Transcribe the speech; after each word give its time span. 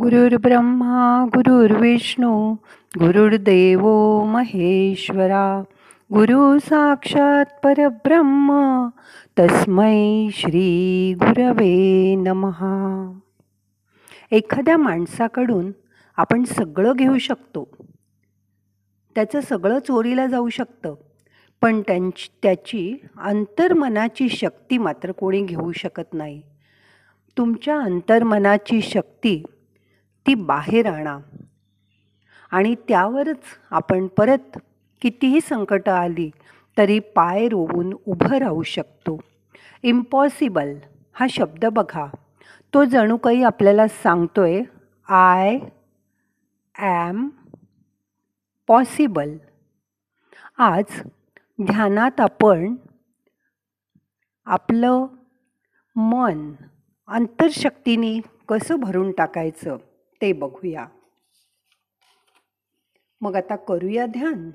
गुरुर्ब्रह्मा 0.00 1.26
गुरुर्विष्णू 1.34 2.52
गुरुर्देव 2.98 3.80
महेश्वरा 4.24 5.62
गुरु 6.14 6.58
साक्षात 6.58 7.44
परब्रह्म 7.64 8.52
तस्मै 9.38 10.28
श्री 10.32 11.14
गुरवे 11.14 12.14
नमहा 12.14 13.18
एखाद्या 14.30 14.76
माणसाकडून 14.76 15.70
आपण 16.16 16.44
सगळं 16.44 16.92
घेऊ 16.96 17.18
शकतो. 17.18 17.68
त्याचं 19.14 19.40
सगळं 19.40 19.78
चोरीला 19.78 20.26
जाऊ 20.26 20.48
शकतं. 20.48 20.94
पण 21.62 21.80
त्यांची 21.80 22.28
त्याची 22.42 22.96
अंतर्मनाची 23.18 24.28
शक्ती 24.28 24.78
मात्र 24.78 25.12
कोणी 25.12 25.42
घेऊ 25.42 25.72
शकत 25.72 26.14
नाही. 26.14 26.42
तुमच्या 27.38 27.80
अंतर्मनाची 27.80 28.82
शक्ती 28.82 29.42
ती 30.26 30.34
बाहेर 30.34 30.86
आणा. 30.86 31.18
आणि 32.50 32.74
त्यावरच 32.74 33.42
आपण 33.70 34.06
परत 34.06 34.58
कितीही 35.02 35.40
संकटं 35.40 35.92
आली 35.92 36.30
तरी 36.78 36.98
पाय 36.98 37.48
रोवून 37.48 37.94
उभं 38.06 38.36
राहू 38.38 38.62
शकतो. 38.62 39.20
इम्पॉसिबल 39.82 40.74
हा 41.12 41.26
शब्द 41.30 41.64
बघा. 41.64 42.06
तो 42.74 42.84
जणू 42.84 43.16
काही 43.16 43.42
आपल्याला 43.42 43.88
सांगतोय 43.88 44.62
आय 45.08 45.58
ॲम 46.78 47.28
पॉसिबल 48.66 49.36
आज 50.58 51.02
ध्यानात 51.62 52.20
आपण 52.20 52.74
आपलं 54.46 55.06
मन 55.96 56.52
अंतरशक्तीने 57.08 58.20
कसं 58.48 58.80
भरून 58.80 59.12
टाकायचं? 59.12 59.76
ते 60.20 60.32
बघूया. 60.32 60.86
मग 63.20 63.36
आता 63.36 63.56
करूया 63.56 64.06
ध्यान. 64.06 64.50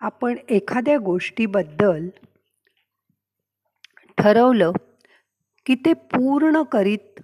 आपण 0.00 0.36
एखाद्या 0.48 0.98
गोष्टीबद्दल 0.98 2.08
ठरवलं 4.18 4.72
की 5.66 5.74
ते 5.74 5.92
पूर्ण 5.92 6.62
करीत 6.62 7.20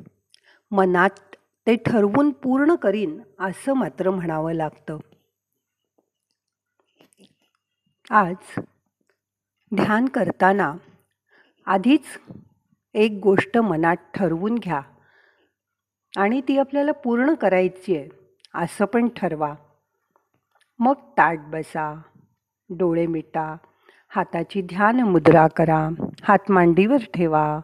मनात 0.73 1.19
ते 1.67 1.77
ठरवून 1.77 2.31
पूर्ण 2.31 2.75
करीन 2.75 3.21
असं 3.41 3.73
मात्र 3.73 4.11
म्हणावं 4.11 4.53
लागतं. 4.53 4.99
आज 8.11 8.61
ध्यान 9.73 10.07
करताना 10.07 10.73
आधीच 11.67 12.19
एक 12.95 13.21
गोष्ट 13.23 13.59
मनात 13.59 13.97
ठरवून 14.15 14.55
घ्या. 14.55 14.81
आणि 16.17 16.41
ती 16.49 16.59
आपल्याला 16.59 16.93
पूर्ण 16.93 17.35
करायची 17.35 17.97
आहे 17.97 18.09
असं 18.55 18.85
पण 18.85 19.09
ठरवा. 19.17 19.55
मग 20.79 20.93
ताट 20.93 21.39
बसा 21.39 22.03
डोळे 22.71 23.07
मिटा 23.07 23.57
हाताची 24.09 24.63
ध्यान 24.63 25.01
मुद्रा 25.01 25.47
करा 25.49 25.89
हात 26.23 26.51
मांडीवर 26.51 26.97
ठेवा. 27.15 27.61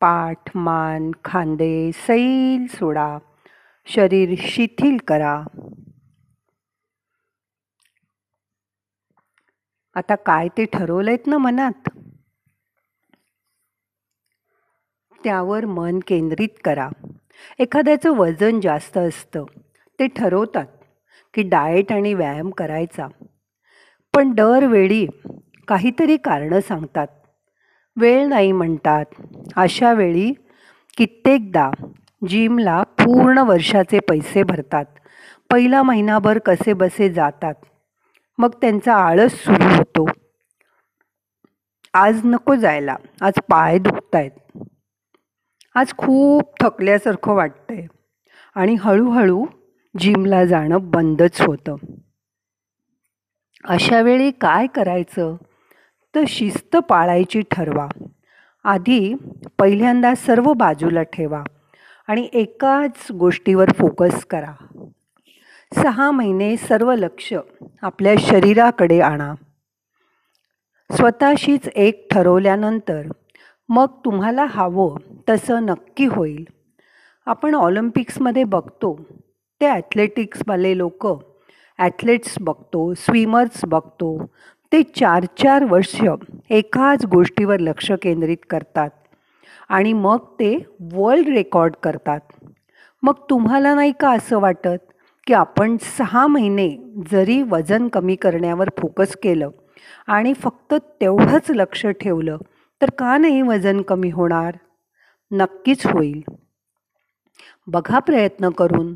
पाठ 0.00 0.50
मान 0.54 1.10
खांदे 1.24 1.90
सैल 1.94 2.66
सोडा 2.66 3.18
शरीर 3.86 4.34
शिथिल 4.38 4.96
करा. 5.08 5.44
आता 9.94 10.14
काय 10.14 10.48
ते 10.48 10.64
ठरवलं 10.64 11.10
आहेत 11.10 11.26
ना 11.26 11.38
मनात? 11.38 11.88
त्यावर 15.24 15.64
मन 15.64 15.98
केंद्रित 16.06 16.48
करा. 16.64 16.88
एखाद्याचं 17.58 18.10
वजन 18.10 18.60
जास्त 18.60 18.98
असतं 18.98 19.44
ते 19.98 20.06
ठरवतात 20.06 20.66
की 21.34 21.42
डाएट 21.42 21.92
आणि 21.92 22.14
व्यायाम 22.14 22.50
करायचा. 22.50 23.08
पण 24.14 24.34
दरवेळी 24.34 25.06
काहीतरी 25.68 26.16
कारणं 26.16 26.60
सांगतात. 26.60 27.06
वेळ 27.96 28.26
नाही 28.26 28.52
म्हणतात. 28.52 29.04
अशा 29.56 29.92
वेळी 29.92 30.32
कित्येकदा 30.96 31.70
जिमला 32.28 32.82
पूर्ण 32.82 33.38
वर्षाचे 33.38 33.98
पैसे 33.98 34.42
भरतात. 34.42 34.84
पहिला 35.50 35.82
महिनाभर 35.82 36.38
कसे 36.38 36.72
बसे 36.72 37.12
जातात. 37.12 37.54
मग 38.38 38.50
त्यांचा 38.60 38.94
आळस 38.94 39.32
सुरू 39.32 39.76
होतो. 39.76 40.06
आज 41.94 42.20
नको 42.24 42.54
जायला. 42.54 42.96
आज 43.20 43.32
पाय 43.50 43.78
दुखतायत. 43.78 44.51
आज 45.74 45.94
खूप 45.98 46.42
थकल्यासारखं 46.60 47.34
वाटतं 47.34 47.74
आहे 47.74 47.86
आणि 48.54 48.74
हळूहळू 48.74 49.46
जिमला 49.98 50.44
जाणं 50.44 50.78
बंदच 50.80 51.40
होतं. 51.40 51.76
अशा 53.64 54.00
वेळी 54.00 54.30
काय 54.30 54.66
करायचं? 54.66 55.36
तर 56.14 56.20
शिस्त 56.28 56.76
पाळायची 56.76 57.42
ठरवा. 57.50 57.88
आधी 58.64 59.14
पहिल्यांदा 59.58 60.14
सर्व 60.14 60.52
बाजूला 60.52 61.02
ठेवा 61.02 61.44
आणि 62.08 62.28
एकाच 62.32 63.12
गोष्टीवर 63.12 63.72
फोकस 63.72 64.24
करा. 64.24 64.84
सहा 65.74 66.10
महिने 66.10 66.56
सर्व 66.56 66.94
लक्ष 66.94 67.34
आपल्या 67.82 68.14
शरीराकडे 68.18 69.00
आणा. 69.00 69.34
स्वतःशीच 70.96 71.68
एक 71.68 72.06
ठरवल्यानंतर 72.10 73.02
मग 73.68 73.86
तुम्हाला 74.04 74.44
हवं 74.50 74.96
तसं 75.28 75.64
नक्की 75.66 76.04
होईल. 76.06 76.44
आपण 77.26 77.54
ऑलिम्पिक्समध्ये 77.54 78.44
बघतो 78.44 78.94
ते 79.60 79.66
ॲथलेटिक्सवाले 79.66 80.76
लोक 80.78 81.06
ॲथलेट्स 81.78 82.34
बघतो 82.40 82.92
स्विमर्स 82.98 83.64
बघतो 83.68 84.16
ते 84.72 84.82
चार 84.96 85.24
चार 85.38 85.64
वर्ष 85.70 85.94
एकाच 86.50 87.04
गोष्टीवर 87.12 87.60
लक्ष 87.60 87.90
केंद्रित 88.02 88.44
करतात 88.50 88.90
आणि 89.70 89.92
मग 89.92 90.24
ते 90.40 90.54
वर्ल्ड 90.92 91.28
रेकॉर्ड 91.28 91.74
करतात. 91.82 92.20
मग 93.02 93.14
तुम्हाला 93.30 93.74
नाही 93.74 93.92
का 94.00 94.10
असं 94.12 94.40
वाटत 94.40 94.78
की 95.26 95.34
आपण 95.34 95.76
सहा 95.98 96.26
महिने 96.26 96.68
जरी 97.10 97.42
वजन 97.50 97.88
कमी 97.92 98.14
करण्यावर 98.16 98.68
फोकस 98.80 99.16
केलं 99.22 99.50
आणि 100.08 100.32
फक्त 100.42 100.74
तेवढंच 101.00 101.50
लक्ष 101.50 101.86
ठेवलं 102.00 102.36
तर 102.82 102.90
का 102.90 103.16
नाही 103.18 103.42
वजन 103.42 103.82
कमी 103.82 104.10
होणार? 104.10 104.56
नक्कीच 105.30 105.86
होईल. 105.86 106.22
बघा 107.66 107.98
प्रयत्न 107.98 108.50
करून. 108.50 108.94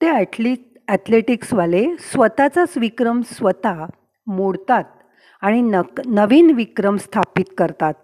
ते 0.00 0.06
ॲथलीट 0.06 0.58
ॲथलेटिक्सवाले 0.88 1.84
स्वतःचाच 2.00 2.78
विक्रम 2.78 3.22
स्वतः 3.22 3.86
मोडतात 4.26 4.84
आणि 5.40 5.60
नक 5.60 6.00
नवीन 6.06 6.50
विक्रम 6.50 6.96
स्थापित 6.96 7.44
करतात. 7.58 7.94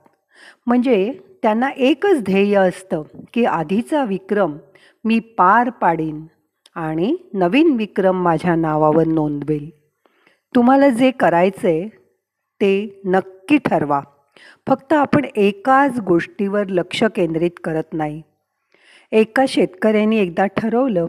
म्हणजे 0.67 1.13
त्यांना 1.43 1.71
एकच 1.77 2.23
ध्येय 2.23 2.57
असतं 2.57 3.03
की 3.35 3.45
आधीचा 3.45 4.05
विक्रम 4.05 4.57
मी 5.05 5.19
पार 5.19 5.71
पाडीन 5.71 6.27
आणि 6.75 7.17
नवीन 7.35 7.77
विक्रम 7.77 8.23
माझ्या 8.23 8.55
नावावर 8.55 9.07
नोंदवेल. 9.07 9.71
तुम्हाला 10.55 10.89
जे 10.89 11.11
करायचं 11.11 11.69
आहे 11.69 11.89
ते 12.61 13.03
नक्की 13.05 13.59
ठरवा. 13.59 14.01
फक्त 14.69 14.93
आपण 14.93 15.25
एकाच 15.37 16.01
गोष्टीवर 16.01 16.67
लक्ष 16.67 17.05
केंद्रित 17.05 17.51
करत 17.65 17.93
नाही. 17.93 18.23
एका 19.13 19.45
शेतकऱ्याने 19.49 20.17
एकदा 20.17 20.47
ठरवलं 20.47 21.07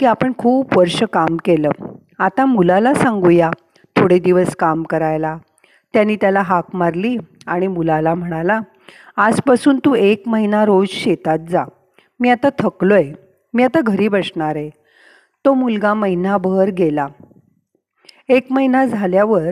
की 0.00 0.06
आपण 0.06 0.32
खूप 0.38 0.78
वर्ष 0.78 1.02
काम 1.02 1.36
केलं. 1.44 1.70
आता 2.18 2.44
मुलाला 2.44 2.94
सांगूया 2.94 3.50
थोडे 3.96 4.18
दिवस 4.18 4.56
काम 4.56 4.82
करायला. 4.82 5.38
त्यांनी 5.92 6.16
त्याला 6.16 6.40
हाक 6.40 6.64
मारली 6.74 7.16
आणि 7.46 7.66
मुलाला 7.66 8.14
म्हणाला 8.14 8.60
आजपासून 9.16 9.78
तू 9.78 9.94
एक 9.94 10.22
महिना 10.26 10.64
रोज 10.64 10.88
शेतात 10.88 11.38
जा. 11.48 11.64
मी 12.20 12.30
आता 12.30 12.48
थकलो 12.58 12.94
आहे 12.94 13.12
मी 13.54 13.62
आता 13.62 13.80
घरी 13.80 14.08
बसणार 14.08 14.56
आहे. 14.56 14.70
तो 15.44 15.54
मुलगा 15.54 15.94
महिनाभर 15.94 16.68
गेला. 16.68 17.06
एक 18.28 18.46
महिना 18.50 18.84
झाल्यावर 18.86 19.50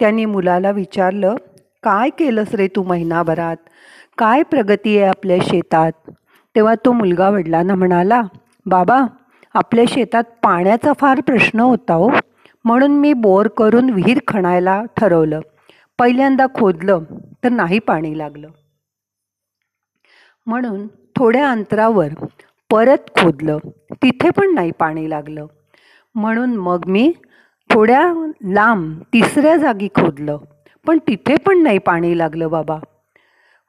त्यांनी 0.00 0.24
मुलाला 0.24 0.70
विचारलं 0.70 1.34
काय 1.82 2.10
केलंस 2.10 2.54
रे 2.54 2.68
तू 2.68 2.82
महिनाभरात? 2.82 3.56
काय 4.18 4.42
प्रगती 4.42 4.98
आहे 4.98 5.08
आपल्या 5.08 5.36
शेतात? 5.42 5.92
तेव्हा 6.54 6.74
तो 6.74 6.92
मुलगा 6.92 7.28
वडिलांना 7.30 7.74
म्हणाला 7.74 8.22
बाबा 8.66 9.00
आपल्या 9.54 9.84
शेतात 9.88 10.24
पाण्याचा 10.42 10.92
फार 10.92 11.20
प्रश्न 11.20 11.60
होता 11.60 11.94
हो. 11.94 12.10
म्हणून 12.64 12.90
मी 12.90 13.12
बोर 13.12 13.48
करून 13.48 13.90
विहीर 13.90 14.18
खणायला 14.28 14.82
ठरवलं. 14.96 15.40
पहिल्यांदा 15.98 16.46
खोदलं 16.54 17.00
तर 17.44 17.48
नाही 17.48 17.78
पाणी 17.78 18.18
लागलं. 18.18 18.48
म्हणून 20.46 20.86
थोड्या 21.16 21.50
अंतरावर 21.50 22.08
परत 22.70 23.22
खोदलं. 23.22 23.58
तिथे 23.92 24.30
पण 24.30 24.54
नाही 24.54 24.70
पाणी 24.70 25.10
लागलं. 25.10 25.46
म्हणून 26.14 26.56
मग 26.56 26.84
मी 26.86 27.12
थोड्या 27.70 28.12
लांब 28.44 29.02
तिसऱ्या 29.12 29.56
जागी 29.56 29.88
खोदलं. 29.88 30.36
पण 30.86 30.98
तिथे 30.98 31.36
पण 31.36 31.62
नाही 31.62 31.78
पाणी 31.78 32.18
लागलं 32.18 32.50
बाबा. 32.50 32.78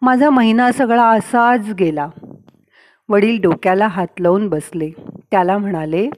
माझा 0.02 0.30
महिना 0.30 0.72
सगळा 0.72 1.08
असाच 1.08 1.70
गेला. 1.80 2.08
वडील 3.10 3.40
डोक्याला 3.42 3.88
हात 3.88 4.22
लावून 4.22 4.48
बसले. 4.50 4.90
त्याला 5.32 5.58
म्हणाले 5.58 6.10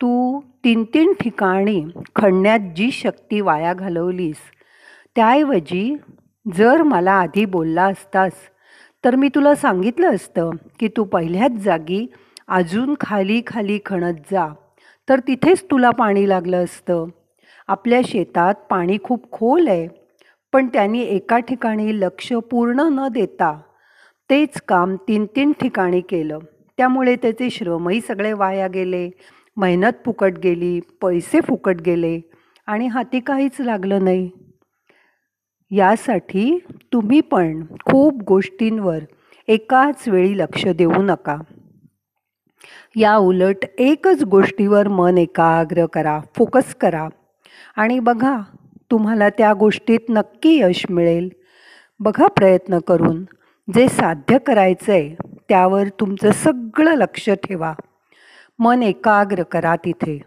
तू 0.00 0.40
तीन 0.64 0.84
तीन 0.84 1.12
ठिकाणी 1.20 1.80
खणण्यात 2.16 2.60
जी 2.76 2.90
शक्ती 2.90 3.40
वाया 3.40 3.72
घालवलीस 3.74 4.36
त्याऐवजी 5.16 5.96
जर 6.46 6.82
मला 6.82 7.12
आधी 7.12 7.44
बोलला 7.44 7.84
असतास 7.84 8.32
तर 9.04 9.16
मी 9.16 9.28
तुला 9.34 9.54
सांगितलं 9.54 10.14
असतं 10.14 10.50
की 10.80 10.88
तू 10.96 11.04
पहिल्याच 11.04 11.52
जागी 11.52 12.06
अजून 12.48 12.94
खाली 13.00 13.40
खाली 13.46 13.78
खणत 13.86 14.14
जा 14.32 14.46
तर 15.08 15.20
तिथेच 15.20 15.64
तुला 15.70 15.90
पाणी 15.90 16.28
लागलं 16.28 16.64
असतं. 16.64 17.06
आपल्या 17.68 18.00
शेतात 18.04 18.54
पाणी 18.70 18.98
खूप 19.02 19.30
खोल 19.32 19.68
आहे. 19.68 20.05
पण 20.56 20.66
त्यांनी 20.66 21.02
एका 21.02 21.38
ठिकाणी 21.38 22.00
लक्ष 22.00 22.32
पूर्ण 22.32 22.80
न 22.80 23.08
देता 23.08 23.60
तेच 24.30 24.60
काम 24.60 24.94
तीन 25.08 25.26
तीन 25.36 25.52
ठिकाणी 25.52 26.00
केलं. 26.00 26.38
त्यामुळे 26.76 27.16
त्याचे 27.16 27.50
श्रमही 27.50 28.00
सगळे 28.00 28.32
वाया 28.32 28.68
गेले. 28.68 29.10
मेहनत 29.56 29.98
फुकट 30.04 30.38
गेली 30.38 30.80
पैसे 31.02 31.40
फुकट 31.40 31.80
गेले 31.80 32.20
आणि 32.66 32.86
हाती 32.86 33.20
काहीच 33.20 33.60
लागलं 33.60 34.04
नाही. 34.04 34.30
यासाठी 35.70 36.58
तुम्ही 36.92 37.20
पण 37.20 37.64
खूप 37.84 38.22
गोष्टींवर 38.22 38.98
एकाच 39.48 40.08
वेळी 40.08 40.38
लक्ष 40.38 40.66
देऊ 40.66 41.02
नका. 41.02 41.36
या 42.96 43.16
उलट 43.16 43.64
एकच 43.78 44.22
गोष्टीवर 44.24 44.88
मन 44.88 45.18
एकाग्र 45.18 45.86
करा 45.86 46.20
फोकस 46.36 46.74
करा 46.74 47.08
आणि 47.76 47.98
बघा 47.98 48.36
तुम्हाला 48.90 49.28
त्या 49.28 49.52
गोष्टीत 49.52 50.00
नक्की 50.08 50.60
यश 50.60 50.86
मिळेल. 50.90 51.28
बघा 52.00 52.26
प्रयत्न 52.26 52.78
करून. 52.78 53.24
जे 53.74 53.88
साध्य 53.88 54.38
करायचं 54.38 54.92
आहे 54.92 55.14
त्यावर 55.48 55.84
तुमचं 55.88 56.30
सगळं 56.30 56.94
लक्ष 56.94 57.30
ठेवा. 57.30 57.74
मन 58.58 58.82
एकाग्र 58.82 59.42
करा 59.42 59.76
तिथे. 59.76 60.22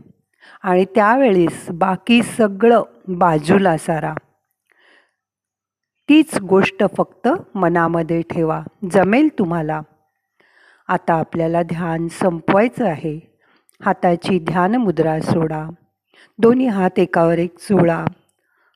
आणि 0.64 0.86
त्यावेळेस 0.86 1.70
बाकी 1.70 2.24
सगळं 2.24 2.84
बाजूला 3.08 3.78
सारा. 3.78 4.14
तीच 6.10 6.40
गोष्ट 6.40 6.84
फक्त 6.98 7.28
मनामध्ये 7.56 8.22
ठेवा. 8.22 8.64
जमेल 8.92 9.30
तुम्हाला. 9.40 9.82
आता 10.88 11.14
आपल्याला 11.14 11.64
ध्यान 11.64 12.08
संपवायचं 12.08 12.86
आहे. 12.86 13.20
हाताची 13.86 14.40
ध्यान 14.40 14.76
मुद्रा 14.76 15.20
सोडा. 15.20 15.70
दोन्ही 16.40 16.68
हात 16.68 17.00
एकावर 17.00 17.38
एक 17.38 17.58
चोळा 17.58 18.06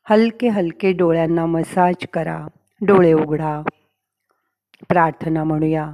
हलके 0.10 0.50
हलके 0.50 0.92
डोळ्यांना 0.92 1.46
मसाज 1.46 1.96
करा. 2.14 2.48
डोळे 2.82 3.14
उघडा. 3.14 3.62
प्रार्थना 4.90 5.44
म्हणूया. 5.44 5.94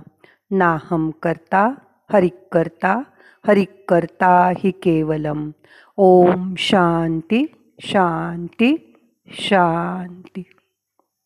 नाहम 0.51 1.11
करता 1.23 1.73
हरिक 2.13 2.35
करता 2.51 3.01
हरिक 3.47 3.85
करता 3.87 4.51
ही 4.57 4.71
केवलम. 4.71 5.51
ओम 5.97 6.53
शांती 6.57 7.45
शांती 7.79 8.95
शांती. 9.27 10.43